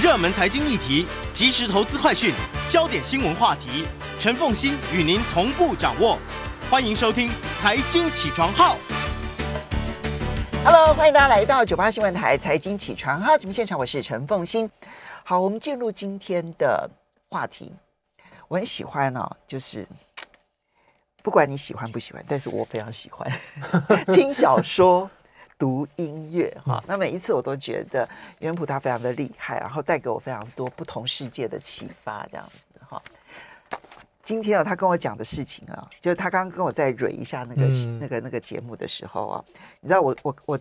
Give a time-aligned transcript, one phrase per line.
[0.00, 2.32] 热门财经议题、即时投资快讯、
[2.70, 3.86] 焦点新闻话题，
[4.18, 6.18] 陈凤欣与您同步掌握。
[6.70, 7.28] 欢迎收听
[7.60, 8.76] 《财经起床号》。
[10.64, 14.70] Hello，欢迎大家来到九八新闻台《财经起床号》节目现场，我是陈凤欣。
[15.22, 16.88] 好，我们进入今天的
[17.28, 17.70] 话题。
[18.48, 19.86] 我很喜欢哦，就是
[21.22, 23.30] 不管你喜欢不喜欢，但是我非常喜欢
[24.14, 25.10] 听小说。
[25.60, 33.02] 读音乐哈，那每一次我都觉得元普他非常的厉害，然后带给我非常多不同世界的启发，这样子哈。
[34.22, 39.44] 今天啊，他跟我讲的事情啊，就是他刚刚跟我再蕊一下那个、嗯、那个那个节目的时候啊，
[39.80, 40.60] 你知道我我我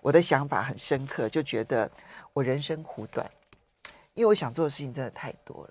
[0.00, 1.90] 我的想法很深刻，就觉得
[2.32, 3.30] 我人生苦短，
[4.14, 5.70] 因为我想做的事情真的太多了。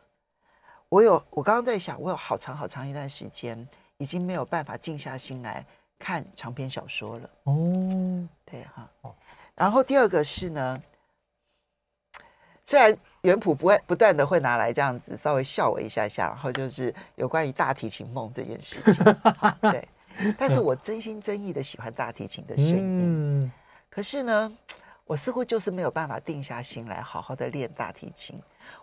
[0.87, 5.65] 我有我刚刚在想，我有好长好长一段时间已经没有办法静下心来。
[6.03, 9.15] 看长篇小说了哦，对哈，
[9.55, 10.83] 然后第二个是呢，
[12.65, 19.03] 虽然元普不会不断的会拿来这样子稍微笑我一下下，然后就是有关于大提琴梦这件事情，
[19.71, 19.87] 对，
[20.37, 23.51] 但是我真心真意的喜欢大提琴的声音，嗯、
[23.89, 24.51] 可是呢，
[25.05, 28.37] 我似乎就是没有办法定下心来好好的练大提琴，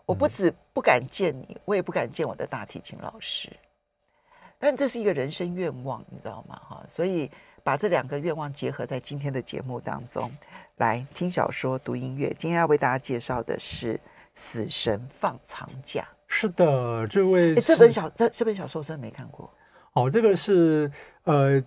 [0.06, 3.54] 我不止不敢见你，我也不敢见我的大提琴老师。
[4.58, 6.60] 但这是一个人生愿望，你知道吗？
[6.68, 7.30] 哈，所以
[7.68, 10.32] 把这两个愿望结合在今天的节目当中，
[10.78, 12.32] 来听小说、读音乐。
[12.38, 13.92] 今天要为大家介绍的是
[14.32, 16.00] 《死神放长假》。
[16.28, 19.52] 是的，这位这本小这这本小说我真的没看过。
[19.92, 20.90] 哦，这个是
[21.24, 21.62] 呃，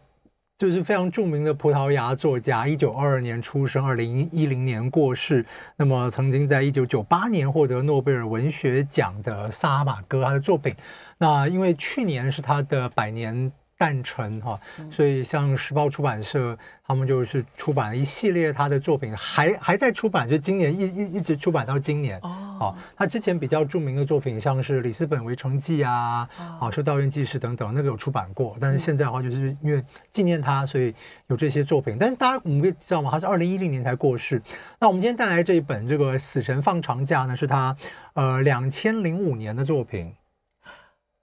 [0.57, 5.45] 就是非常著名的葡萄牙作家，一九二二年出生，二零一零年过世。
[5.75, 10.75] 那么曾经在一九九八年获得诺贝尔文学奖的萨马戈，他的作品。
[11.19, 14.59] 那因为去年是他的百年诞辰哈，
[14.91, 22.75] 所以像时报出版社他们就是出版了一系列他的作品，还还在出版，就今年一一一直出版到今年哦。
[22.95, 28.55] 他之前比较著名的作品像是《里斯本围城记》啊，啊，《修道院纪事》等等，那个有出版过。
[28.61, 30.93] 但是现在的话，就是因为纪念他，所以
[31.25, 31.97] 有这些作品。
[31.99, 33.09] 但是大家我们可以知道吗？
[33.09, 34.39] 他是二零一零年才过世。
[34.79, 37.75] 那我们今天带来这一本这个《死神放长假》呢，是他
[38.13, 40.13] 呃两千零五年的作品。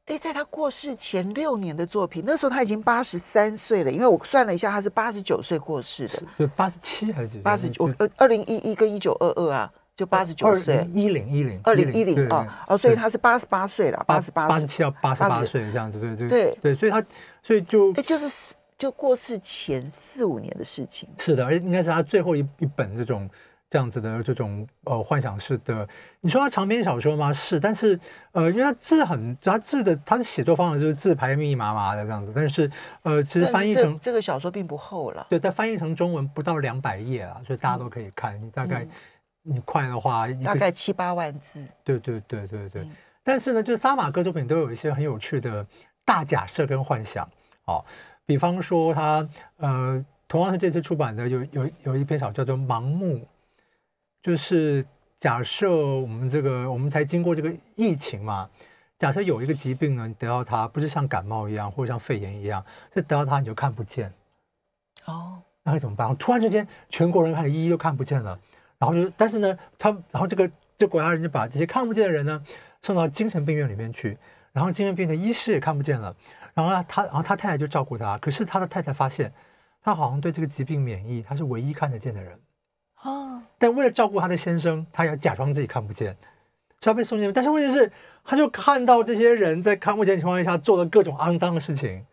[0.09, 3.93] 哎，在他过世前六年的作品，那时候他已经八十三岁了。
[3.93, 7.85] 因为我算了一下，他是八十九岁过世的，对，八十七还是八十九？
[7.99, 10.89] 呃，二零一一跟一九二二啊，就八十九岁。
[10.95, 17.05] 一零一零，二零一零啊，哦，所以他是八十八岁了，八十八，八十七到八十八岁这样子，对对对对，所以他
[17.43, 21.07] 所以就哎，就是就过世前四五年的事情。
[21.19, 23.29] 是的，而且应该是他最后一一本这种。
[23.71, 25.87] 这样子的这种呃幻想式的，
[26.21, 27.31] 你说他长篇小说吗？
[27.31, 28.01] 是，但是
[28.33, 32.71] 呃，因为他字很，他字的他的写作方式就是字排密密麻麻的这样子，但是
[33.03, 38.35] 呃，其实翻译成这，这个小说并不厚了，对，但翻译成中文不到两百页啊，所以大家都可以看。
[38.37, 38.91] 嗯、你大概、嗯、
[39.43, 41.63] 你快的话，大概七八万字。
[41.85, 42.83] 对对对对对。
[42.85, 42.91] 嗯、
[43.23, 45.67] 但是呢，就是萨马戈作品都有一些很有趣的
[46.07, 47.29] 大假设跟幻想
[47.67, 47.85] 哦，
[48.25, 53.17] 比方说他呃，同样是这次出版的有有有一篇小说叫做《盲目》。
[54.23, 54.85] 就是
[55.17, 58.49] 假设我们这个，我们才经过这个疫情嘛。
[58.99, 64.13] 假设有一个疾病呢，你得到它，不是像感冒一样，或者像肺炎一样，是得到它你就看不见。
[65.05, 66.17] 哦，那会怎么办？
[66.17, 68.37] 突然之间，全国人开始一一都看不见了。
[68.77, 72.43] 然后就，但是呢，他，然后这个这国家人就把这些看不见的人呢，
[72.83, 74.19] 送到精神病院里面去。
[74.53, 76.15] 然后精神病院的医师也看不见了。
[76.55, 78.19] 然后呢他，然后他太太就照顾他。
[78.19, 79.33] 可是他的太太发现，
[79.81, 82.37] 他好像对这个疾病免疫，他是唯一看得见的人。
[83.59, 83.61] 啊！
[83.61, 86.17] 但为了照顾他的先生，他要假装自己看不见，
[86.81, 87.33] 所以他被送进。
[87.33, 87.91] 但是问题是，
[88.25, 92.05] 他就看到这些人在看不见的情况下做了各种肮脏的事情。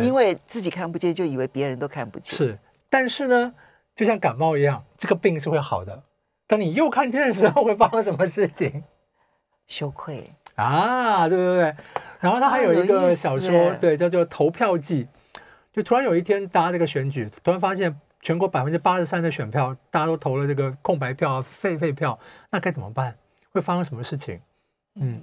[0.00, 2.34] 因为自己看不见，就以为别人都看不见。
[2.34, 2.58] 是，
[2.88, 3.52] 但是呢，
[3.94, 6.02] 就像感冒一样，这个病是会好的。
[6.46, 8.84] 当你又看见的时候，会发生什么事情？
[9.66, 11.28] 羞愧啊！
[11.28, 11.76] 对对对。
[12.20, 15.04] 然后他还有一个小说，啊、对，叫做《投票记》。
[15.72, 17.98] 就突然有一天，大家这个选举，突然发现。
[18.22, 22.18] 全国百分之八十三的选票，大家都投了这个空白票、废废票，
[22.50, 23.14] 那该怎么办？
[23.50, 24.40] 会发生什么事情？
[24.94, 25.20] 嗯，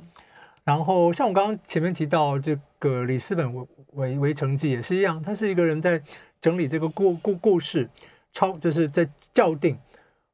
[0.63, 5.99] 然后像我刚刚前面提到这个里斯本围围围城记也是一样，他是一个人在
[6.41, 7.89] 整理这个故故故事，
[8.33, 9.79] 超就是在校订，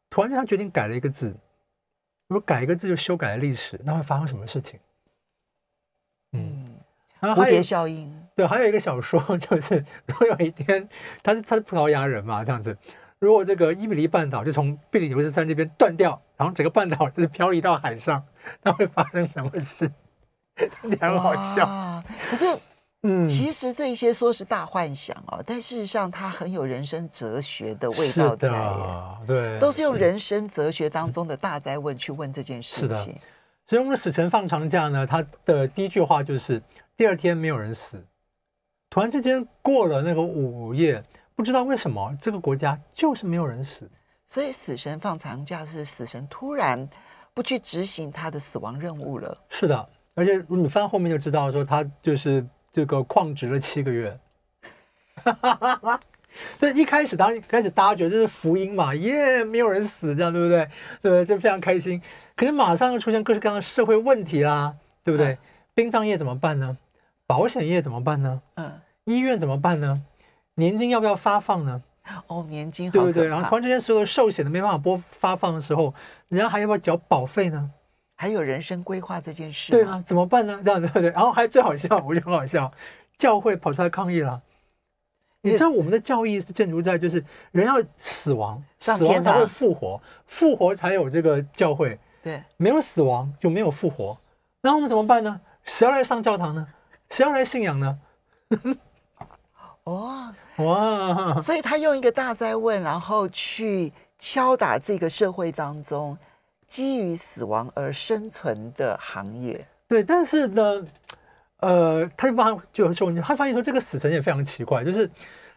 [0.10, 1.36] 突然间他决定改了一个字，
[2.28, 4.80] 如果改一个字就修改了历史，那会发生什么事情？
[6.32, 6.66] 嗯，
[7.20, 8.25] 然后蝴蝶效应。
[8.36, 10.88] 对，还有一个小说， 就是如果有一天
[11.24, 12.78] 他是他是葡萄牙人嘛，这样子，
[13.20, 18.24] 如果这个伊比利半岛就从比利牛斯山这边断掉，然后整个半岛就是漂移到海上，
[18.62, 19.90] 那会发生什么事？
[20.82, 22.04] 听起来很好笑。
[22.30, 22.46] 可是
[23.04, 28.50] 嗯，其实这一些说是大幻想哦，但事实上它很有人生哲学的味道在，
[29.28, 33.16] 对，都是用人生哲学当中的大灾问去问这件事情。
[33.68, 36.62] 所以，我们的死神放长假呢，他的第一句话就是：
[36.98, 38.04] 第二天没有人死。
[38.90, 41.04] 突然之间过了那个午夜，
[41.36, 43.90] 不知道为什么这个国家就是没有人死。
[44.28, 46.88] 所以，死神放长假是死神突然
[47.34, 49.38] 不去执行他的死亡任务了。
[49.50, 54.18] 是的，而且你翻后面就知道说他就是这个旷职了七个月。
[55.16, 56.00] 哈哈哈哈。
[56.60, 60.68] 所以一开始当一开始大家觉得这是福音嘛，耶，没有人死，这样对不对？
[61.02, 62.02] 对，就非常开心。
[62.36, 64.74] 可是马上又出现各式各样的社会问题啦，
[65.04, 65.38] 对不对？
[65.74, 66.78] 殡葬业怎么办呢？
[67.28, 68.42] 保险业怎么办呢？
[68.56, 70.02] 嗯，医院怎么办呢？
[70.56, 71.82] 年金要不要发放呢？
[72.28, 73.28] 哦，年金对对对？
[73.28, 75.94] 然后突然之间所有的寿险都没办法拨发放的时候，
[76.28, 77.72] 人家还要不要缴保费呢？
[78.16, 80.62] 还有人生规划这件事，对啊，怎么办呢？
[80.64, 81.10] 这样对不对？
[81.10, 82.72] 然后还最好笑，我觉得很好笑，
[83.18, 84.42] 教会跑出来抗议了。
[85.42, 92.00] 你知道我们的教义是建筑在就是人要死亡，死亡才会复活，复活才有这个教会。
[92.24, 94.18] 对，没有死亡就没有复活，
[94.62, 95.40] 那我们怎么办呢？
[95.64, 96.68] 谁要来上教堂呢？
[97.10, 98.00] 谁要来信仰呢？
[99.84, 101.42] 哦哇！
[101.42, 106.18] 所以他用一个大灾问，然后去敲打这个社会当中
[106.66, 109.66] 基于死亡而生存的行业。
[109.88, 110.86] 对，但是呢，
[111.58, 115.10] 呃，他就发就说，他发现说这个死神也非常奇怪，就是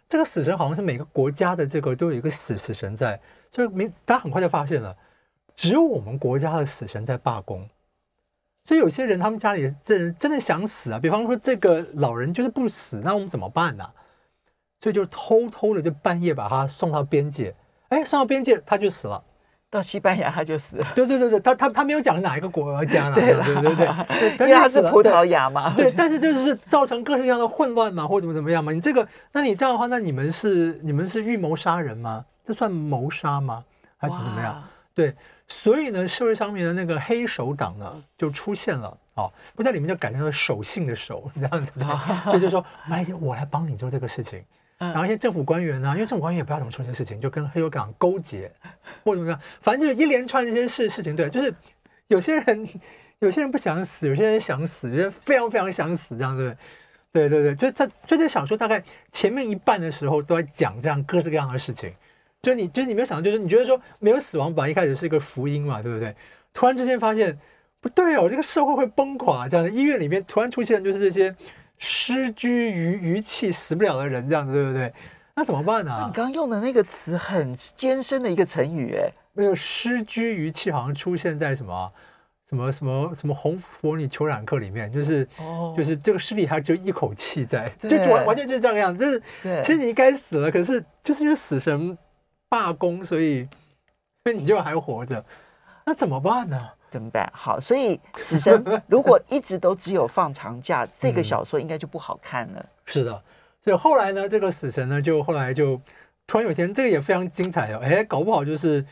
[0.09, 3.19] 这个死神好像是每个国家的这个都有一个死死神在，
[3.51, 4.95] 所以没大家很快就发现了。
[5.55, 7.69] 只有我们国家的死神在罢工，
[8.69, 10.99] 所以有些人他们家里这人真的想死啊。
[10.99, 13.89] 比方说这个老人就是不死，那我们怎么办呢？
[14.83, 17.55] 所以就偷偷的就半夜把他送到边界，
[17.89, 19.25] 哎，送到边界他就死了。
[19.71, 20.87] 到西班牙他就死了。
[20.95, 23.15] 对对对对，他他他没有讲哪一个国家呢？
[23.17, 23.75] 对对对
[24.37, 25.73] 对， 因为他是葡萄牙嘛。
[25.75, 28.71] 对，但是就是造成各式各样的混乱嘛，或者怎么怎么样嘛。
[28.71, 32.23] 你这个，那你这样的话，那你们是你们是预谋杀人吗？
[32.45, 33.65] 这算谋杀吗？
[33.97, 34.63] 还是怎么样？
[34.95, 35.15] 对。
[35.49, 41.87] 所以呢，社会上面的那个黑手党呢就出现了哦，不在里面就改成了守信的守这样子的，
[42.25, 44.45] 所以就说马姐，我来帮你做这个事情。
[44.77, 48.49] 然后一些政府官员呢，因为政府官员也不知道怎么处理这个事情，就跟黑手党勾结
[49.03, 51.17] 或者怎么样，反正就是一连串这些事事情。
[51.17, 51.53] 对，就是
[52.07, 52.69] 有些人
[53.19, 56.55] 有些人不想死，有些人想死，有些人非常非常想死，这样对
[57.11, 58.81] 对对对，就在就在小说大概
[59.11, 61.93] 前面一半的时候都在讲这样各式各样的事情。
[62.41, 66.15] 就你，就是你没有想到，就是你觉得说没有死亡本来一开始是一个福音嘛，对不对？
[66.55, 67.37] 突然之间发现
[67.81, 71.35] 不对哦，这个社会会崩垮，这样的医院里面突然出现就是这些
[71.79, 74.93] 失居于余气死不了的人，这样子对不对？
[75.35, 75.95] 那怎么办呢？
[76.07, 81.93] 你刚刚用的那个词很艰深的一个成语，哎，没有失居于气，好像出现在什么
[82.49, 91.99] 什么什么什么红佛尼虬髯客里面，就是、哦、就是这个尸体还只有一口气在，就完完全就是这个样子，就是其实你应该死了，可是就是因为死神。
[92.49, 93.49] 罢工， 所以
[94.25, 95.25] 所以你就还活着，
[95.87, 96.59] 那怎么办呢？
[96.91, 97.31] 怎么办？
[97.35, 102.67] 好，所以死神 如果一直都只有放长假，这个小说应该就不好看了。
[102.87, 103.23] 是的，
[103.63, 105.79] 所以后来呢，这个死神呢，就后来就
[106.27, 108.85] 突然有一天，这个也非常精彩哦，哎，搞不好就是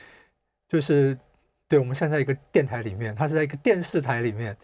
[0.69, 1.19] 就是
[1.67, 4.55] 对我们现在一个电台里面，他是在一个电视台里面，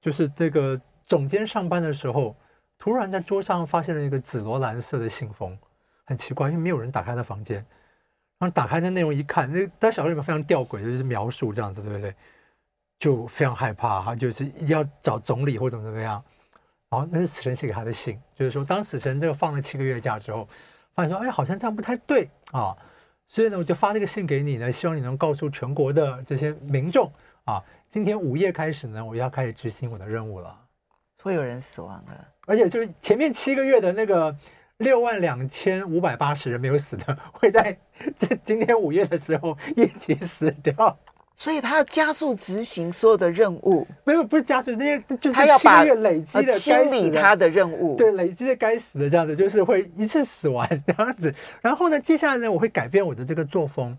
[0.00, 2.36] 就是这个总监上班的时候，
[2.78, 5.58] 突然在桌上发现了一个紫罗兰色的信封，
[6.04, 7.66] 很奇怪，因为没有人打开他房间。
[8.44, 12.14] 然后打开那内容一看，那他小说里面非常吊诡，就是描述这样子，对不对？
[12.98, 16.22] 就非常害怕，他就是一定要找总理或怎么怎么样。
[16.90, 20.46] 然后那是死神写给他的信，就是说当死神这个放了七个月假之后，
[20.94, 22.76] 发现说，哎，好像这样不太对啊，
[23.28, 27.10] 所以呢，我就发这个信给你呢，希望你能告诉全国的这些民众
[27.46, 30.54] 啊，今天午夜开始呢，我要开始执行我的任务了。
[31.22, 34.36] 会有人死亡了，而且就是前面七个月的那个。
[34.78, 37.76] 六万两千五百八十人没有死的， 会在
[38.18, 40.98] 这今天午夜的时候一起死掉，
[41.36, 43.86] 所以他要加速执行所有的任务。
[44.02, 51.32] 没有，不是加速，这些就是他要把累积的清理他的任务，对，累积的该死的这样子，就是会一次死完这样子。
[51.60, 53.96] 然后呢，接下来呢，我会改变我的这个作风，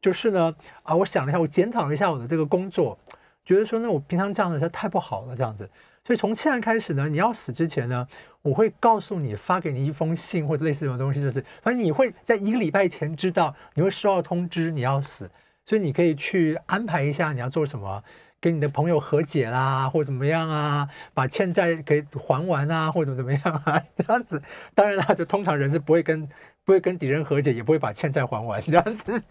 [0.00, 0.54] 就是呢，
[0.84, 2.96] 啊，我想了一下，我检讨了一下我的这个工作，
[3.44, 5.68] 觉得说那，我平常这样子实在太不好了，这样子。
[6.06, 8.06] 所以从现在开始呢，你要死之前呢，
[8.42, 15.30] 我会告诉你，发给你一封信或者类似这种东西，就是反正你会在一个礼拜前知道，你会收到通知你要死，
[15.64, 18.04] 所以你可以去安排一下你要做什么，
[18.38, 24.42] 跟你的朋友和解啦，或者怎么样啊，把欠债给还完啊，或者怎么样啊， 这样子。
[24.74, 26.28] 当然啦，就通常人是不会跟
[26.66, 29.22] 不会跟敌人和解，也不会把欠债还完这样子。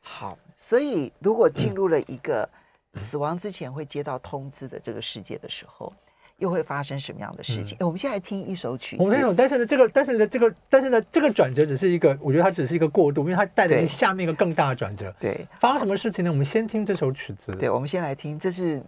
[0.00, 2.48] 好，所以如果进入了一个
[2.94, 5.92] 死亡之前会接到通知的这个世界的时候。
[6.42, 7.78] 又会发生什么样的事情？
[7.78, 15.14] 嗯、我们现在听一首曲子，我们听但是呢，这个，但是呢，这个，但是呢，这个转折只是一个，我觉得它只是一个过渡，因为它带来下面一个更大的转折。
[15.20, 16.30] 对，发生什么事情呢？
[16.30, 17.52] 我们先听这首曲子。
[17.54, 18.82] 对，我们先来听，这是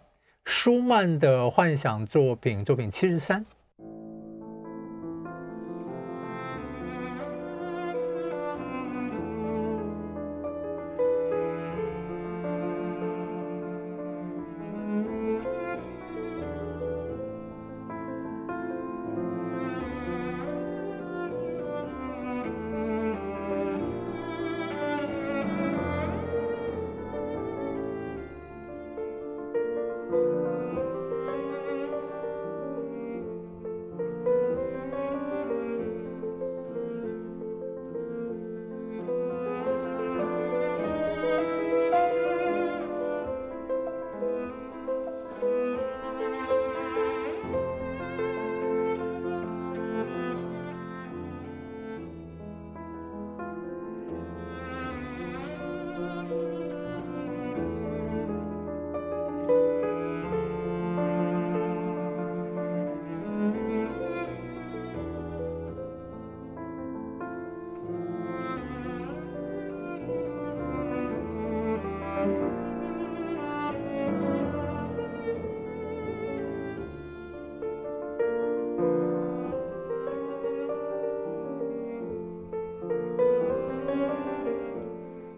[0.45, 3.47] 舒曼的幻想作品，作品七十三。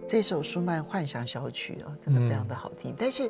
[0.08, 2.92] 这首舒曼幻想小曲哦，真的非常的好听。
[2.92, 3.28] 嗯、但是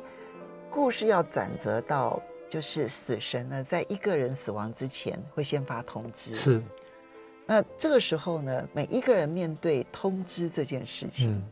[0.69, 6.35] 故事要转折到，就是死神呢，在一个人死亡之前会先发通知。
[6.35, 6.61] 是。
[7.47, 11.43] 那这个时候呢，每一个人面对通知这件事情，嗯、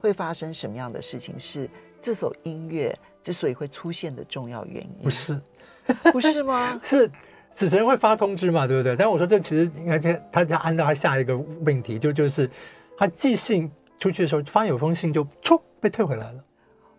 [0.00, 1.38] 会发生什么样的事情？
[1.38, 1.68] 是
[2.00, 5.02] 这首音乐之所以会出现的重要原因？
[5.02, 5.40] 不是，
[6.12, 6.80] 不是吗？
[6.84, 7.10] 是
[7.54, 8.66] 死神会发通知嘛？
[8.66, 8.96] 对不对？
[8.96, 12.50] 但我说这其实应该先他要按照他下一个命题，就就是
[12.96, 13.70] 他寄信。
[14.00, 16.44] 出去的时候，发现有封信就出被退回来了。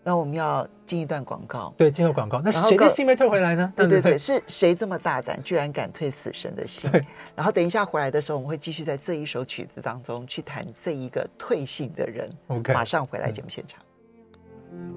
[0.04, 1.74] 那我们要进一段广告。
[1.78, 2.42] 对，进入广告。
[2.44, 3.74] 那谁的信被退回来呢？
[3.76, 6.90] 对对对，是谁这么大胆，居然敢退死神的信？
[7.36, 12.32] 然后等一下回来的时候，我们会继续在这一首曲子当中去谈这一个退信的人。
[12.48, 13.80] OK，马上回来节目现场。
[14.72, 14.96] 嗯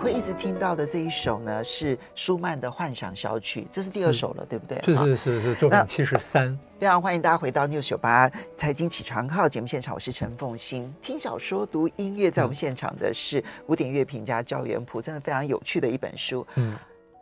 [0.00, 4.80] 会一直听到的这一首呢，是舒曼的幻想小曲，这是第二首了，对不对？
[4.82, 6.58] 是是是是，作品七十三。
[6.78, 8.26] 非常欢迎大家回到 News 九八
[8.56, 10.90] 财经起床号节目现场，我是陈凤欣。
[11.02, 16.46] 听小说、读音乐，在我们现场的是古典乐评家焦元溥，真的非常有趣的一本书。
[16.54, 16.74] 嗯，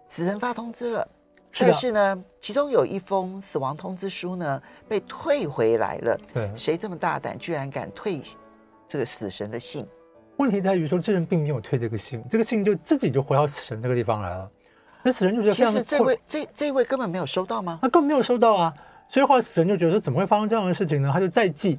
[0.06, 1.08] 死神发通知了，
[1.58, 6.16] 但是呢，其中有一封死亡通知书呢被退回来了。
[6.32, 8.23] 对，谁这么大胆，居然敢退
[8.87, 9.85] 这个死神的信？
[10.38, 14.50] 问题在于说，这人并没有退这个信，这个信就自己就回到死神这个地方来了。
[15.02, 17.78] 那死神就觉得非常的，其实这位这这一位根本没有收到吗？
[17.83, 18.73] 他根本没有收到啊！
[19.09, 21.11] 所以后来死神就觉得说，怎么会发生这样的事情呢？
[21.12, 21.78] 他就再寄，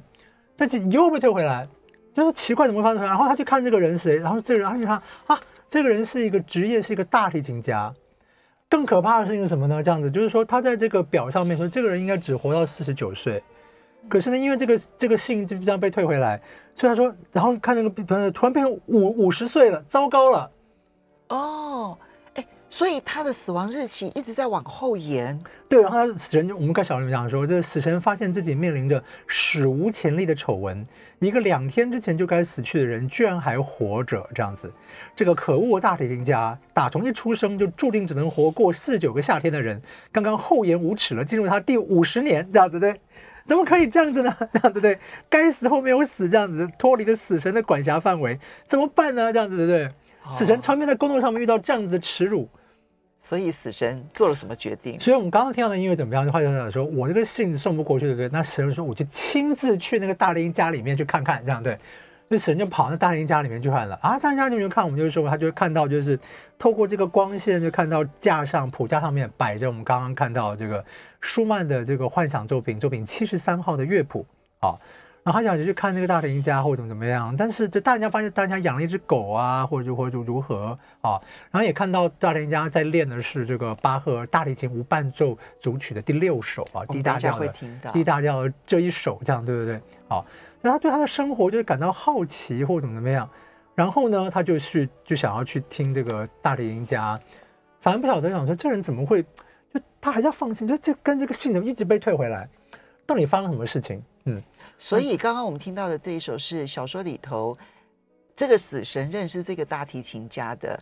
[0.56, 1.66] 再寄又被退回来，
[2.14, 3.02] 就说奇怪，怎么会发生？
[3.02, 7.92] 然后他去看这个人是谁，然后这个人，他就看啊，这个人是一个职业是一个大提琴家。
[8.68, 9.82] 更可怕的事情是什么呢？
[9.82, 13.42] 这样子就是说，他在这个表上面说，这个人应该只活到四十九岁。
[14.10, 16.38] 可是呢，因为这个这个信就这样被退回来，
[16.74, 20.50] 所以他说，然后看那个突然突然变成五五十岁了，糟糕了，
[21.28, 21.96] 哦，
[22.34, 25.40] 哎，所以他的死亡日期一直在往后延。
[25.68, 30.84] 对，然后他死神就我们跟小林讲说，这个死神发现自己面临着史无前例的丑闻，
[31.20, 34.72] 一个两天之前就该死去的人居然还活着，这样子，
[35.14, 43.00] 这个可恶的大提琴家，打从一出生就注定只能活过四十九个夏天的人，刚刚厚颜无耻了，进入他第五十年，这样子对。
[43.50, 44.32] 怎么可以这样子呢？
[44.54, 44.96] 这样子对，
[45.28, 49.32] 该死后没有死，这样子脱离了死神的管辖范围，怎么办呢？
[49.32, 49.90] 这样子对不对？
[50.30, 52.48] 死神常年在工作上面遇到这样子的耻辱，
[53.18, 55.00] 所以死神做了什么决定？
[55.00, 56.24] 所以我们刚刚听到的音乐怎么样？
[56.24, 58.28] 就话就讲说，我这个信送不过去，对不对？
[58.28, 61.76] 那死神说，我就亲自去那个大林家里面去看看，这样对。
[62.32, 64.16] 那神就跑到大林家里面去看了啊！
[64.16, 66.16] 大人家里面看，我们就是说，他就会看到，就是
[66.56, 70.84] 透过这个光线，就看到架上谱架上面摆着我们刚刚看到这个
[71.20, 74.24] 舒曼的这个幻想作品，作品七十三号的乐谱
[74.60, 74.78] 啊。
[75.22, 81.20] 然后他想就去看那个大提琴家或者怎么怎么样，但是就大提琴家发现大提琴家养了一只狗啊，或者如何如如何啊。
[81.50, 87.48] 然后也看到大提琴家在练的是这个巴赫大提琴无伴奏组曲的第六首啊，D 大调的
[87.92, 89.80] D 大调这一首，这样对不对？
[90.08, 90.24] 好。
[90.62, 93.26] 然后他对他的生活就是感到好奇或者怎么怎么样，
[93.74, 97.18] 然后呢，他就去就想要去听这个大提琴家，
[97.80, 102.46] 反正不晓得想说这人怎么会，就他还是要放心，就这跟这个信怎么一直被退回来，
[103.06, 104.02] 到底发生什么事情？
[104.80, 107.56] 嗯，所以刚刚我们听到的这一首是小说里头
[108.34, 110.78] 这个死神认识这个大提琴家的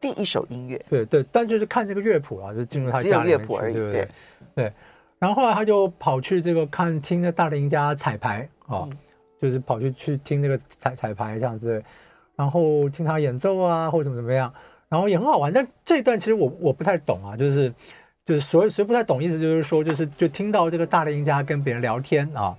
[0.00, 0.80] 第一首音乐。
[0.88, 4.00] 对对，但就是看这个乐谱啊，就进入他家里面去，只有乐谱而已，对不对？
[4.02, 4.08] 对，
[4.54, 4.72] 对。
[5.18, 8.96] 然后后来他就跑去这个看听那大提琴家彩排啊，嗯、
[9.40, 11.82] 就是跑去去听那个彩彩排这样子，
[12.36, 14.50] 然后听他演奏啊，或者怎么怎么样，
[14.88, 15.52] 然后也很好玩。
[15.52, 17.70] 但这一段其实我我不太懂啊，就是
[18.24, 22.56] 就是所以所以不太懂意思，就是说就是就听到这个大提琴家跟别人聊天啊，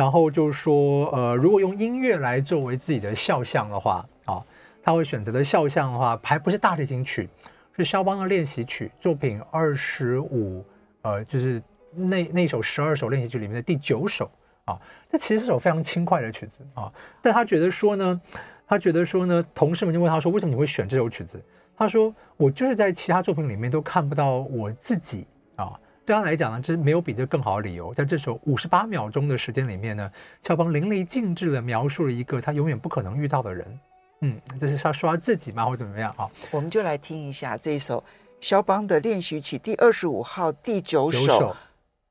[0.00, 4.42] 然后就说呃，如果用音乐来作为自己的肖像的话啊，
[4.82, 7.28] 他会选择的肖像的话，还不是大提琴曲，
[7.76, 10.64] 是肖邦的练习曲作品二十五，
[11.02, 11.62] 呃，就是。
[11.92, 14.30] 那那首十二首练习曲里面的第九首
[14.64, 14.80] 啊，
[15.10, 16.90] 这其实是首非常轻快的曲子啊。
[17.20, 18.20] 但他觉得说呢，
[18.66, 21.42] 他觉得说呢，同事们就问他说，为什么你会选这首曲子？
[21.76, 25.26] 他说，我就是在其他作品里面都看不到我自己
[25.56, 25.78] 啊。
[26.04, 27.94] 对他来讲呢，这没有比这更好的理由。
[27.94, 30.10] 在这首五十八秒钟的时间里面呢，
[30.42, 33.80] 肖邦淋漓尽致地描述了一个他永远不可能遇到的人。
[34.22, 36.28] 嗯，这是他说他自己吗，或者怎么样啊？
[36.50, 38.02] 我们就来听一下这一首
[38.40, 41.54] 肖邦的练习曲第二十五号第九首。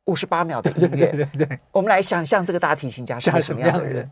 [0.05, 4.09] 五十八秒的音乐， 对对对对，我们来想象这个大提琴家是个什么样的人。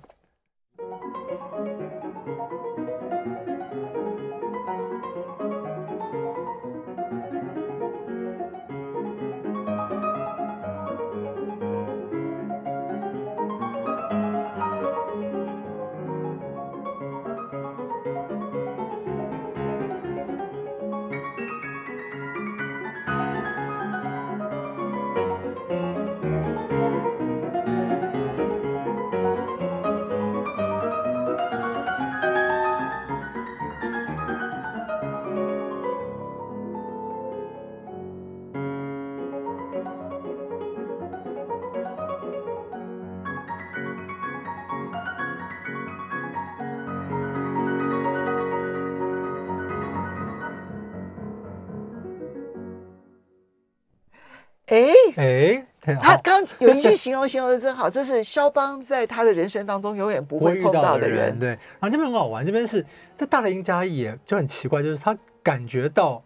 [55.18, 61.38] 哎哎，他刚有一句形容形容的真好，这是肖邦在他的人生当中永远不会碰到的人。
[61.40, 66.22] 对，然后这边很好玩，这边是这大提琴家也就很奇怪，就是他感觉到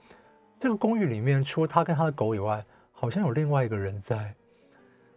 [0.59, 4.33] 这个公寓里面除了他跟他的狗以外，好像有另外一个人在。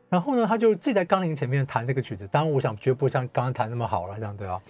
[0.08, 4.60] 然后呢，他就自己在钢琴前面弹这个曲子，当然我想绝不像刚刚弹那么好了，这样对吧？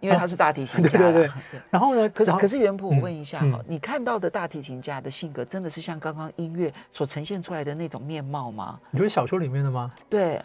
[0.00, 1.60] 因为他是大提琴家， 对对对。
[1.70, 2.08] 然后呢？
[2.08, 8.80] 可是可是元普，我问一下哈，你看到的大提琴家的性格，真的是像刚刚音乐所呈现出来的那种面貌吗？
[8.90, 9.92] 你觉得小说里面的吗？
[10.08, 10.40] 对，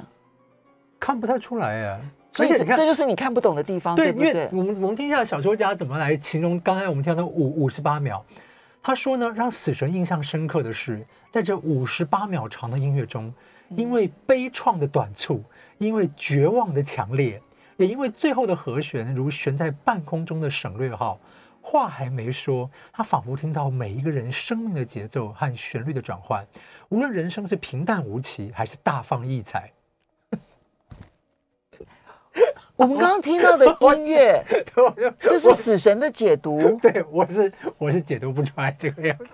[1.00, 2.02] 看不太出来哎。
[2.34, 4.50] 所以这就是你看不懂的地方，对不对？
[4.52, 8.22] 我们我们听一下小说家怎么来形容刚才我们听到的五五十八秒。
[8.84, 13.34] 他说呢，让死神印象深刻的是，在这五十八秒长的音乐中，
[13.70, 15.42] 因为悲怆的短促，
[15.78, 17.42] 因为绝望的强烈。
[17.78, 21.20] 也因为最后的和弦如悬在半空中的省略号，
[21.62, 26.46] 话还没说，他仿佛听到每一个人生命的节奏和旋律的转换，
[26.90, 29.72] 无论人生是平淡无奇还是大放异彩。
[32.76, 34.44] 我们刚刚听到的 音乐，
[35.22, 36.78] 这是死神的解读。
[36.82, 39.26] 对，我是我是解读不出来这个样子。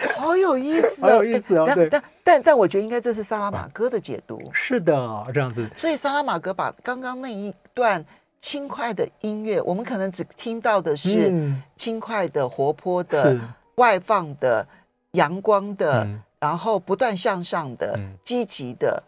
[0.16, 1.70] 好有意思， 好有意思哦！
[1.74, 4.40] 对，但但但我觉得应该这是萨拉玛戈的解读。
[4.50, 5.68] 是的，这样子。
[5.76, 8.04] 所以萨拉玛戈把刚刚那一段
[8.42, 11.32] 轻快的音乐，我们可能只听到的是
[11.76, 13.38] 轻快的、活泼的、
[13.76, 14.66] 外放的、
[15.12, 16.06] 阳光的，
[16.38, 19.02] 然后不断向上的、积极的，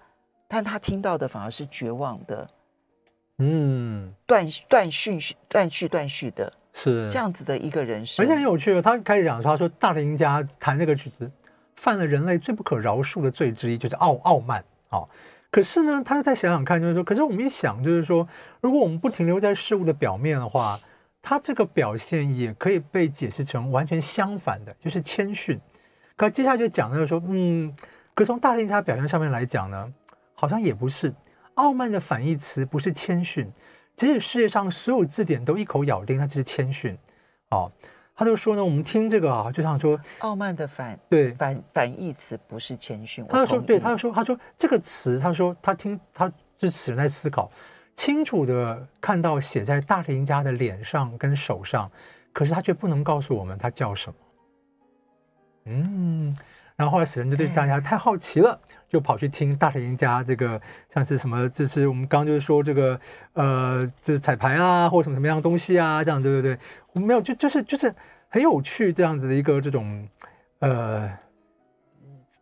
[0.49, 2.49] 但他听到的反而是绝望的，
[3.39, 6.51] 嗯，断断续断续断续的。
[6.73, 7.07] 是。
[7.11, 8.81] 这样子的一个人生，而且很有趣。
[8.81, 11.31] 他开始讲说，他说大提琴家弹这个曲子，
[11.77, 14.65] 犯了人类最不可饶恕的罪之一，就是傲傲慢。
[14.89, 15.09] 哦，
[15.53, 18.27] 可是呢，他再想想看，就是说，可是我们一想，就是说，
[18.63, 20.81] 如果我们不停留在事物的表面的话，
[21.21, 25.61] 他这个表现也可以被解释成完全相反的，就是谦逊。
[26.17, 27.73] 可接下来就讲的就是说，嗯，
[28.15, 29.93] 可从大提琴家表现上面来讲呢，
[30.35, 31.15] 好像也不是。
[31.55, 33.53] 傲慢的反义词不是谦逊。
[33.95, 36.97] 即使世界上所有字典都一口咬定它就是谦逊，
[37.51, 37.71] 哦，
[38.23, 47.51] 他就说呢，我们听这个啊，就像说傲慢的反对反反义词不是谦逊，他就说对，他就说他说这个词，他说他听他就此人在思考，
[47.97, 51.91] 清楚的看到写在大提琴家的脸上跟手上，
[52.33, 54.15] 可是他却不能告诉我们他叫什么，
[55.65, 56.37] 嗯。
[56.75, 58.59] 然后后来死人就对大家太好奇了，
[58.89, 62.99] 就跑去听大提琴家这个像是什么，就是我们刚刚就是说这个
[63.35, 66.59] 呃，这是彩排啊，或者什么什么样的东西啊，这样对不对？
[66.95, 67.95] 我没有，就就是就是
[68.33, 70.09] 很有趣这样子的一个这种
[70.59, 71.09] 呃。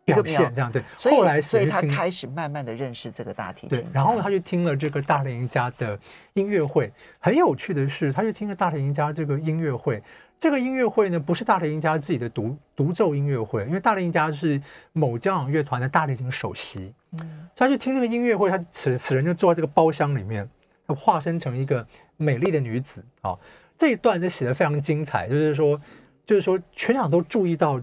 [0.03, 5.97] 表现这样对，所以后来所以他开始慢慢的认识这个大提琴，对，然后他就听了这个大提琴家的
[6.33, 6.91] 音乐会。
[7.19, 10.01] 很有趣的是，他就听了大提琴家这个音乐会。
[10.39, 14.59] 这个音乐会呢，不是大提琴家自己的独独奏音乐会，因为大提琴家是
[14.91, 16.93] 某交响乐团的大提琴首席。
[17.11, 20.49] 嗯，他就听那个音乐会，他此此人就坐在这个包厢里面，
[20.87, 23.37] 他化身成一个美丽的女子啊。
[23.81, 25.81] 这一段就写得非常精彩，就是说，
[26.23, 27.81] 就是说全场都注意到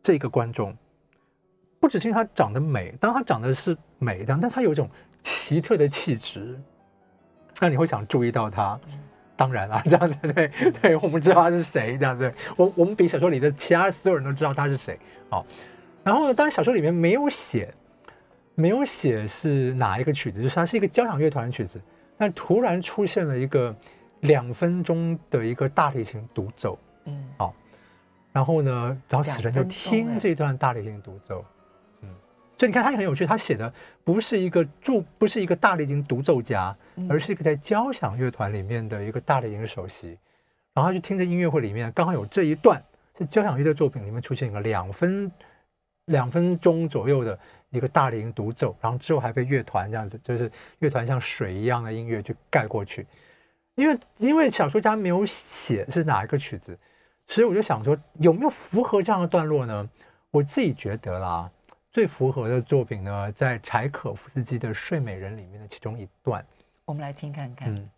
[0.00, 0.72] 这个观众。
[1.80, 4.88] 不只是因为她长得美，当他长得是美的，但他有一种
[5.24, 6.56] 奇特的气质，
[7.58, 8.78] 那你会想注意到他。
[9.34, 10.48] 当然了，这样子对
[10.80, 12.32] 对，我们知道他是谁，这样子。
[12.56, 14.96] 我我们比小说里的其他所有人都知道他是谁。
[15.28, 15.44] 好，
[16.04, 17.74] 然后呢，当然小说里面没有写，
[18.54, 21.80] 没有写是哪一个曲子，就是它是一个交响乐团的曲子，
[22.16, 23.74] 但突然出现了一个
[24.24, 26.78] 两分钟的一个大提琴独奏。
[27.04, 27.54] 嗯，好，
[28.32, 31.44] 然后呢，然后死人就听这段大提琴独奏。
[32.02, 32.08] 嗯
[32.56, 33.26] 所以你看，他也很有趣。
[33.26, 33.70] 他写的
[34.04, 36.74] 不是一个著，不是一个大提琴独奏家，
[37.10, 40.16] 而是一个在交响乐团里面的一个大提琴首席。
[40.72, 42.80] 然后他就听着音乐会里面刚好有这一段
[43.18, 45.30] 是交响乐的作品里面出现一个两分
[46.06, 47.36] 两分钟左右的
[47.70, 53.04] 一个大提琴独奏，然后之后还被乐团这样子，就是乐团像水一样的音乐去盖过去。
[53.74, 56.78] 因为因为小说家没有写是哪一个曲子，
[57.26, 59.88] 所以我就想说有没有符合这样的段落呢？
[60.30, 61.50] 我自己觉得啦。
[61.90, 66.44] 最符合的作品呢，在柴可夫斯基的《睡美人》里面的其中一段，
[66.86, 67.72] 我们来听看看。
[67.72, 67.88] 嗯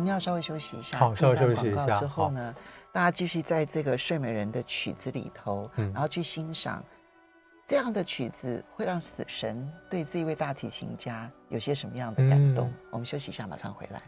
[0.00, 1.86] 我们要稍微休息一下，好，稍微休息一下。
[2.00, 2.54] 之后呢，
[2.90, 6.82] 大家继续在这个《睡美人》的曲子里头，然后去欣赏
[7.66, 12.72] 这样的曲子会让死神对这位大提琴家有些什么样的感动。
[12.90, 14.00] 我们休息一下，马上回来。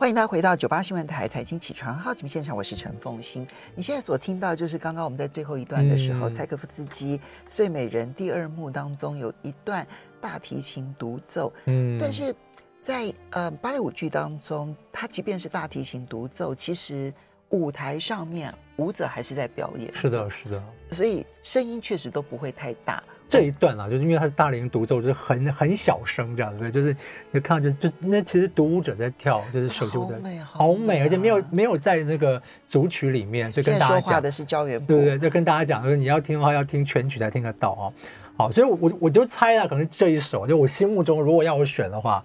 [0.00, 3.46] 欢迎大家回到九八新闻台财经起床号节目现场，我是陈凤欣。
[3.74, 9.86] 你现在所听到就是刚刚我们在最后一段的时候，嗯、柴可夫斯基《睡美人》第二幕当中有一段
[10.18, 11.52] 大提琴独奏。
[11.66, 12.34] 嗯，但是
[12.80, 17.12] 在呃芭蕾舞剧当中，它即便是大提琴独奏，其实
[17.50, 23.02] 舞台上面舞者还是在表演，是的，是的，所以声音确实都不会太大。
[23.28, 26.96] 这一段啊，就是因为他是大龄独奏，就是很很小声这样子，就是
[27.30, 37.92] 你看就就那其实独舞者在跳，就是手就在好美，好美，而且没有没有在那个组曲里面，所以跟大家讲说话的是焦元溥，对对对，就跟大家讲，就是你要听的话要听全曲才听得到啊。
[38.36, 42.24] 好，所以我我我就猜啊，可能这一首就我心目中如果要我选的话。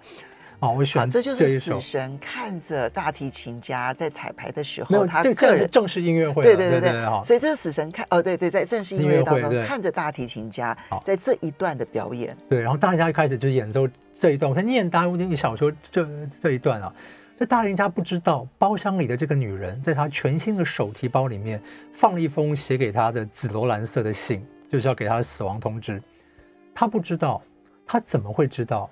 [0.66, 16.08] 哦，我选这就是死神看着大提琴家在彩排的时候，没有他这个是正式音乐会，对对对对，所以这是死神看哦，对对，在正式音乐会当中看着大提琴家在这一段的表演，对，然后大家一开始就演奏这一段，我在念达乌丁小说这
[16.42, 16.92] 这一段啊，
[17.38, 26.02] 这大提琴家不知道包厢里的这个女人在他全新的手提包里面放了一封写给他的紫罗兰色的信，就是要给他的死亡通知，
[26.74, 27.40] 他不知道，
[27.86, 28.90] 他怎么会知道？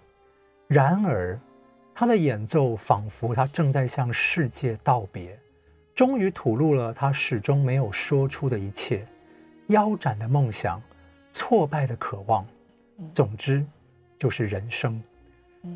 [0.68, 1.38] 然而。
[1.94, 5.38] 他的演奏仿佛他正在向世界道别，
[5.94, 9.06] 终于吐露了他始终没有说出的一切：
[9.68, 10.82] 腰斩的梦想，
[11.32, 12.44] 挫败的渴望，
[13.14, 13.64] 总之
[14.18, 15.00] 就是人生。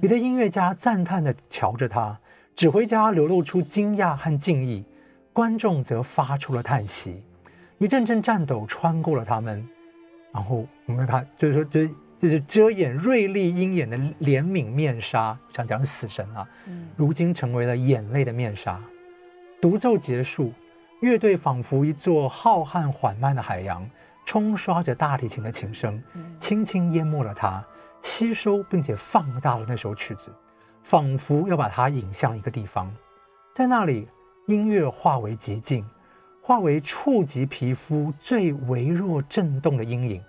[0.00, 2.18] 你的音乐家赞叹地瞧着他，
[2.56, 4.84] 指挥家流露出惊讶和敬意，
[5.32, 7.22] 观众则发出了叹息。
[7.78, 9.64] 一阵阵颤抖穿过了他们，
[10.32, 11.90] 然后我们看，就是说，就是。
[12.18, 16.46] 就是遮掩锐利鹰眼的怜悯面纱，想讲死神啊，
[16.96, 18.80] 如今成为了眼泪的面纱。
[19.60, 20.52] 独奏结束，
[21.00, 23.88] 乐队仿佛一座浩瀚缓慢的海洋，
[24.26, 26.02] 冲刷着大提琴的琴声，
[26.40, 27.64] 轻轻淹没了它，
[28.02, 30.32] 吸收并且放大了那首曲子，
[30.82, 32.92] 仿佛要把它引向一个地方，
[33.54, 34.08] 在那里，
[34.46, 35.84] 音乐化为极静，
[36.42, 40.22] 化为触及皮肤最微弱震动的阴影。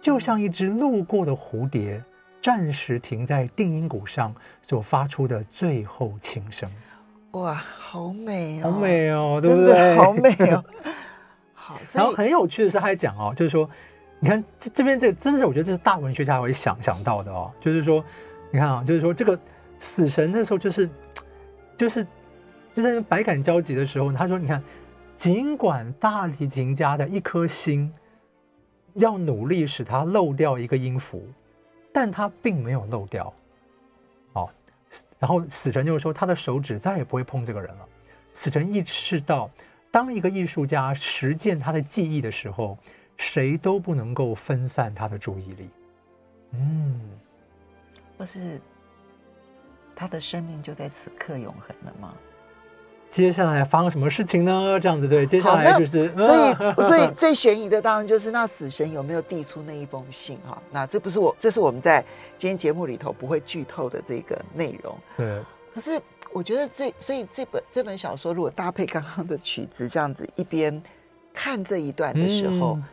[0.00, 2.02] 就像一只路过的蝴蝶，
[2.40, 6.70] 暂时停在定音鼓上所发出的最后轻声。
[7.32, 9.96] 哇，好美哦，好美哦，对不对？
[9.96, 10.64] 好美哦。
[11.52, 13.68] 好，然后很有趣的是，他还讲哦，就是说，
[14.20, 18.04] 你看这这边这个，真是我觉得这是大文学家会想想到的哦，就是说，
[18.52, 19.38] 你看啊，就是说这个
[19.78, 20.88] 死神那时候就是，
[21.76, 22.06] 就是
[22.74, 24.62] 就在百感交集的时候，他说，你看，
[25.16, 27.92] 尽管大提琴家的一颗心。
[28.96, 31.26] 要努力使他漏掉一个音符，
[31.92, 33.32] 但他并没有漏掉。
[34.32, 34.50] 哦，
[35.18, 37.88] 然后死神就是说，他的手指再也不会碰这个人了。
[38.32, 39.50] 死神意识到，
[39.90, 42.76] 当一个艺术家实践他的技艺的时候，
[43.16, 45.70] 谁都不能够分散他的注意力。
[46.52, 47.00] 嗯，
[48.18, 48.60] 或是
[49.94, 52.14] 他的生命就在此刻永恒了吗？
[53.08, 54.78] 接下来发生什么事情呢？
[54.80, 60.60] 这样子对，接下来就是， 所以所以最悬疑的当然就是那死神有没有递出那一封信哈？
[60.70, 62.04] 那这不是我，这是我们在
[62.36, 64.98] 今天节目里头不会剧透的这个内容。
[65.16, 65.40] 对。
[65.74, 66.00] 可是
[66.32, 70.82] 我觉得这，所以这本这本小说如果搭配刚刚的曲子，这样子一边
[71.32, 72.76] 看这一段的时候。
[72.76, 72.84] 嗯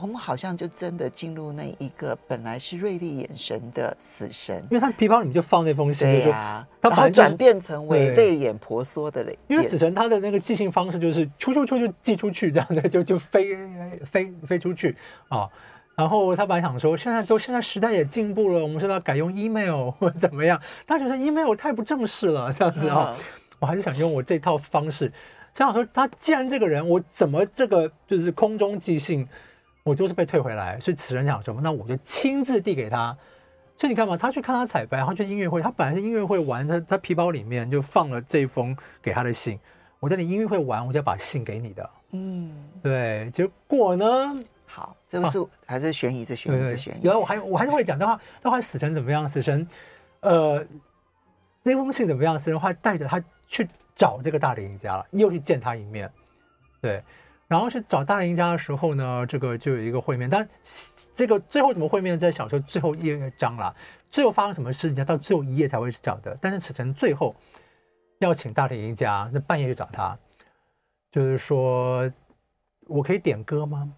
[0.00, 9.38] 我们好像就真的进入那一个本来是锐利眼神的死神，因为他皮包里面就放那封信，对呀，他把它转变成为泪眼婆娑的泪。
[9.48, 13.56] 因为死神他的那个寄信方式就是出出出就寄出去这样的， 就就飞
[14.04, 14.96] 飞飞出去
[15.28, 15.48] 啊。
[15.94, 20.60] 然后他本来想说，现在都现在时代也进步了，我们是不是要改用 email 或者怎么样？
[20.88, 23.16] 他觉得 email 太不正式了，这样子啊。
[23.60, 25.10] 我还是想用我这套方式，
[25.54, 29.26] 想说他既然这个人，我怎么这个就是空中寄信？
[29.84, 33.16] 我就是被退回来，所以此人讲什么，那我就亲自递给他。
[33.76, 39.58] 所以你看嘛，他去看他彩排，他去音乐会，他本来是音乐会完，他他皮包里面就放了这封给他的信。
[40.00, 41.90] 我在你音乐会完，我就要把信给你的。
[42.12, 43.30] 嗯，对。
[43.32, 44.06] 结果呢？
[44.64, 47.04] 好，这不是、啊、还是悬疑，这悬疑，这悬疑。
[47.04, 49.28] 然后我还我还是会讲，的话，那话死神怎么样？
[49.28, 49.66] 死神，
[50.20, 50.64] 呃，
[51.62, 52.38] 那封信怎么样？
[52.38, 56.10] 死神话带着他去找这个大提琴家了，又去见他一面。
[56.80, 57.02] 对。
[57.54, 60.44] 然后去找大提琴家的时候呢，这个就有一个会面，但
[61.14, 63.72] 这个最后怎么会面，在小说最后一章了。
[64.10, 66.36] 最后发生什么事，你要到最后一页才会去找的。
[66.40, 67.32] 但是死神最后
[68.18, 70.18] 要请大提琴家，那半夜去找他，
[71.12, 72.10] 就是说
[72.88, 73.88] 我可以点歌吗？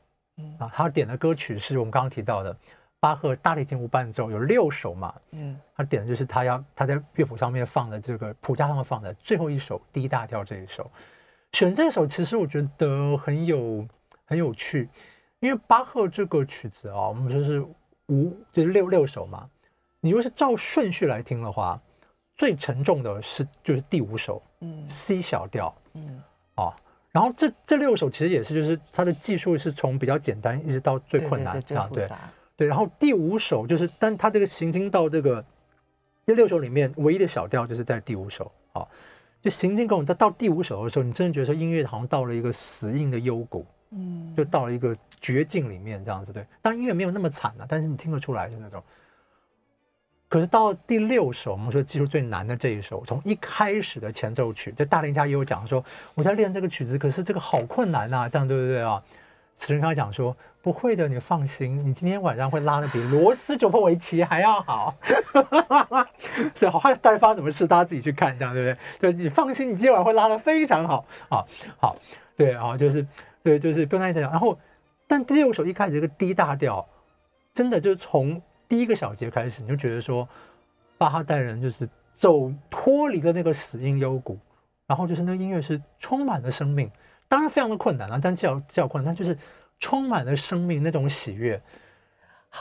[0.58, 2.54] 啊，他点的歌曲是我们刚刚提到的
[3.00, 5.14] 巴赫大提琴无伴奏，有六首嘛。
[5.30, 10.90] 嗯，他点的就是他要他在乐谱上面放的这个谱架上面放的最后一首 D 大调这一首。
[11.56, 13.88] 选这首其实我觉得很有
[14.26, 14.90] 很有趣，
[15.40, 17.64] 因为巴赫这个曲子啊，我们说是
[18.08, 19.48] 五就是六六首嘛。
[20.00, 21.80] 你如果是照顺序来听的话，
[22.36, 26.22] 最沉重的是就是第五首，嗯，C 小调，嗯，
[26.56, 26.76] 啊，
[27.10, 32.06] 然后这这六首其实也是就是它的技术是从比较简单一直到最困难这样，对
[32.54, 32.68] 对。
[32.68, 35.42] 然后第五首就是，但它这个行进到这个
[36.26, 38.86] 这六首里面唯一的小调就是在第五首啊。
[39.46, 46.32] 就行进跟我们到到第五首的时候，你真的觉得说音乐好像到了一个死硬的幽谷，嗯，就到了一个绝境里面这样子。
[46.32, 48.82] 对，当然音乐没有那么惨了，但是你听得出来就那种。
[50.28, 55.84] 可是到第六首，我们说技术最难的这一首，从一开始的前奏曲，这大林家也有讲说，
[56.16, 59.00] 我在练这个曲子，可是这个好困难呐，这样对不对啊？
[59.58, 64.92] 词人刚才讲说，不会的，你放心，你今天晚上会拉的比罗斯卓波维奇还要好。
[66.56, 69.12] 所以好，大家发生什么事，大家自己去看，这样对不对？
[69.12, 71.44] 对，你放心，你今晚会拉的非常好啊，
[71.78, 71.96] 好，
[72.36, 73.06] 对啊，就是
[73.44, 74.20] 对，就是不用担心。
[74.20, 74.58] 然后，
[75.06, 76.84] 但第六首一开始这个 D 大调，
[77.54, 78.42] 真的就是从。
[78.68, 80.28] 第一个小节开始，你就觉得说，
[80.98, 84.36] 巴哈代人就是走脱离了那个死荫幽谷，
[84.88, 86.90] 然后就是那个音乐是充满了生命，
[87.28, 89.38] 当然非常的困难啊，但较较困难，但就是
[89.78, 91.60] 充满了生命那种喜悦，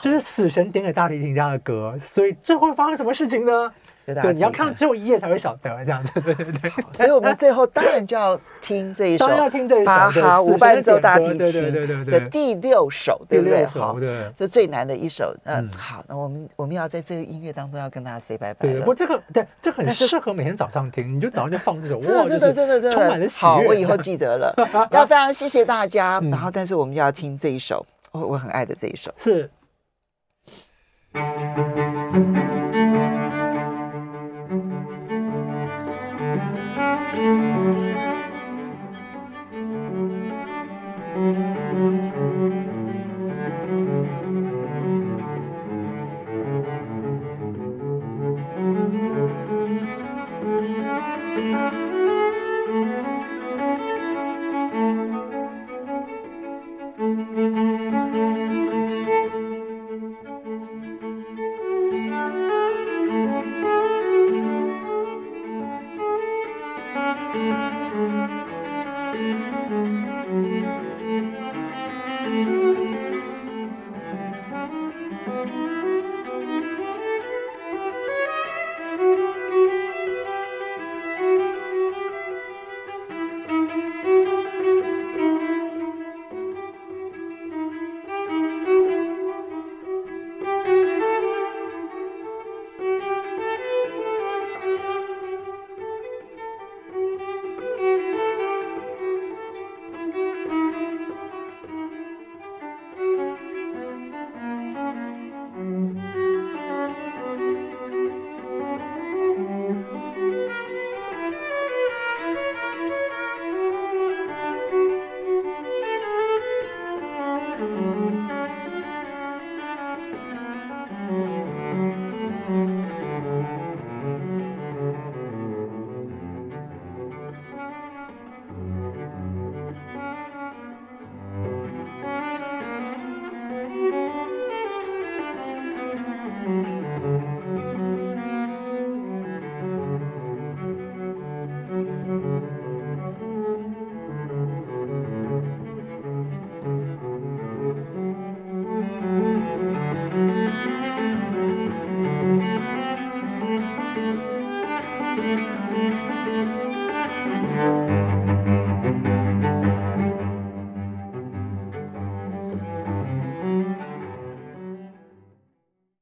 [0.02, 3.74] 就是死神点给大提琴家的歌，所以最后会发生什么事情呢？
[4.14, 6.70] 对，你要看最后一页才会晓得这样子，对对对。
[6.94, 11.72] 所以我们最后当然就要听这一首，当然要听这一首巴哈无伴奏大提琴
[12.04, 13.66] 的第六首，对不对？
[13.66, 15.34] 好，对，这最难的一首。
[15.44, 18.68] 嗯，好，那我们我们要在这个音乐当中要跟大家 say 拜拜。
[18.68, 23.50] 对，不过这个对，这很适合每天早上听，你就早上就放这首，真的真的真的真的充满了喜悦。
[23.50, 24.54] 好，我以后记得了。
[24.92, 29.50] 要非常谢谢大家，然后但是我们要听这一首，我我很爱的这一首是。